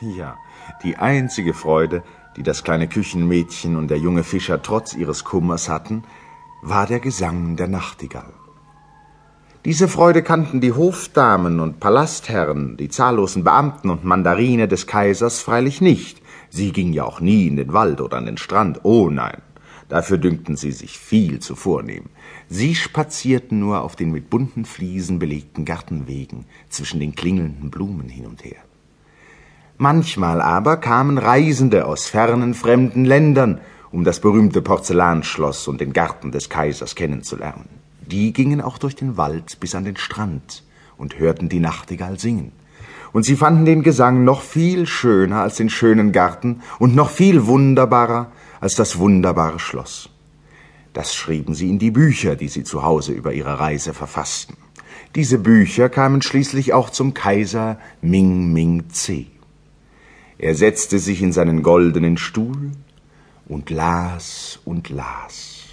[0.00, 0.38] Ja,
[0.82, 2.02] die einzige Freude,
[2.36, 6.04] die das kleine Küchenmädchen und der junge Fischer trotz ihres Kummers hatten,
[6.62, 8.32] war der Gesang der Nachtigall.
[9.66, 15.82] Diese Freude kannten die Hofdamen und Palastherren, die zahllosen Beamten und Mandarine des Kaisers freilich
[15.82, 16.22] nicht.
[16.48, 18.80] Sie gingen ja auch nie in den Wald oder an den Strand.
[18.84, 19.42] Oh nein,
[19.90, 22.04] dafür dünkten sie sich viel zu vornehm.
[22.48, 28.24] Sie spazierten nur auf den mit bunten Fliesen belegten Gartenwegen zwischen den klingelnden Blumen hin
[28.24, 28.62] und her.
[29.82, 36.32] Manchmal aber kamen Reisende aus fernen fremden Ländern, um das berühmte Porzellanschloss und den Garten
[36.32, 37.66] des Kaisers kennenzulernen.
[38.02, 40.64] Die gingen auch durch den Wald bis an den Strand
[40.98, 42.52] und hörten die Nachtigall singen.
[43.14, 47.46] Und sie fanden den Gesang noch viel schöner als den schönen Garten und noch viel
[47.46, 50.10] wunderbarer als das wunderbare Schloss.
[50.92, 54.58] Das schrieben sie in die Bücher, die sie zu Hause über ihre Reise verfassten.
[55.14, 59.39] Diese Bücher kamen schließlich auch zum Kaiser Ming Ming Tse.
[60.42, 62.72] Er setzte sich in seinen goldenen Stuhl
[63.46, 65.66] und las und las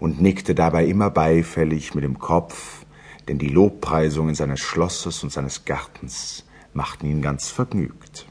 [0.00, 2.84] und nickte dabei immer beifällig mit dem Kopf,
[3.28, 8.26] denn die Lobpreisungen seines Schlosses und seines Gartens machten ihn ganz vergnügt.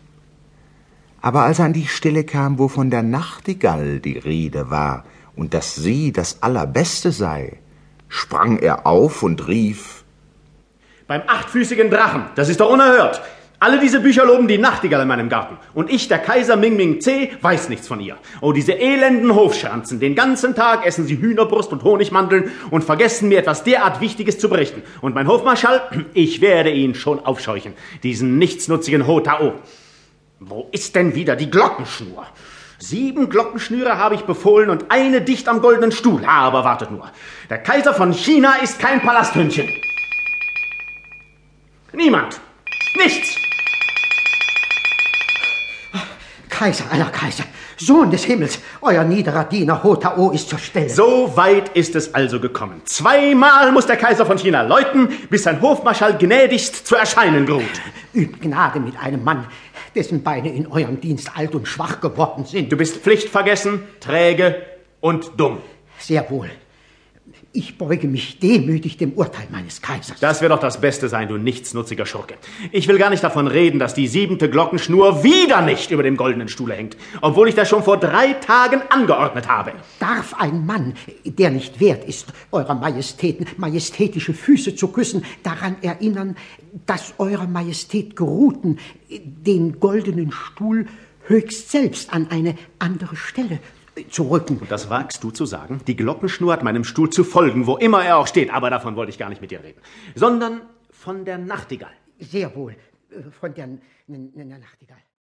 [1.21, 5.53] Aber als er an die Stelle kam, wo von der Nachtigall die Rede war und
[5.53, 7.59] dass sie das Allerbeste sei,
[8.09, 10.03] sprang er auf und rief
[11.07, 13.21] Beim achtfüßigen Drachen, das ist doch unerhört.
[13.63, 15.57] Alle diese Bücher loben die Nachtigall in meinem Garten.
[15.73, 18.17] Und ich, der Kaiser Ming Ming C, weiß nichts von ihr.
[18.41, 20.01] Oh, diese elenden Hofschranzen.
[20.01, 24.49] Den ganzen Tag essen sie Hühnerbrust und Honigmandeln und vergessen mir etwas derart Wichtiges zu
[24.49, 24.83] berichten.
[24.99, 25.81] Und mein Hofmarschall,
[26.13, 27.71] ich werde ihn schon aufscheuchen.
[28.03, 29.53] Diesen nichtsnutzigen Ho Tao.
[30.41, 32.27] Wo ist denn wieder die Glockenschnur?
[32.79, 36.25] Sieben Glockenschnüre habe ich befohlen und eine dicht am goldenen Stuhl.
[36.25, 37.09] Aber wartet nur.
[37.49, 39.69] Der Kaiser von China ist kein Palasthündchen.
[41.93, 42.41] Niemand.
[42.97, 43.37] Nichts.
[46.53, 47.45] Kaiser aller Kaiser,
[47.77, 50.87] Sohn des Himmels, euer niederer Diener Hotao ist zur Stelle.
[50.87, 52.83] So weit ist es also gekommen.
[52.85, 57.81] Zweimal muss der Kaiser von China läuten, bis sein Hofmarschall gnädigst zu erscheinen geruht.
[58.13, 59.47] Übt Gnade mit einem Mann,
[59.95, 62.71] dessen Beine in eurem Dienst alt und schwach geworden sind.
[62.71, 64.63] Du bist pflichtvergessen, träge
[65.01, 65.57] und dumm.
[65.97, 66.51] Sehr wohl.
[67.55, 70.19] Ich beuge mich demütig dem Urteil meines Kaisers.
[70.19, 72.33] Das wird doch das Beste sein, du nichtsnutziger Schurke.
[72.71, 76.47] Ich will gar nicht davon reden, dass die siebente Glockenschnur wieder nicht über dem goldenen
[76.47, 79.73] Stuhle hängt, obwohl ich das schon vor drei Tagen angeordnet habe.
[79.99, 86.35] Darf ein Mann, der nicht wert ist, Eurer Majestäten majestätische Füße zu küssen, daran erinnern,
[86.85, 88.79] dass Eurer Majestät geruhten,
[89.09, 90.87] den goldenen Stuhl
[91.27, 93.59] höchst selbst an eine andere Stelle
[94.09, 94.57] zu rücken.
[94.57, 95.81] Und das wagst du zu sagen?
[95.87, 98.53] Die Glockenschnur hat meinem Stuhl zu folgen, wo immer er auch steht.
[98.53, 99.81] Aber davon wollte ich gar nicht mit dir reden.
[100.15, 100.61] Sondern
[100.91, 101.93] von der Nachtigall.
[102.19, 102.75] Sehr wohl,
[103.11, 104.97] äh, von der N N Nachtigall.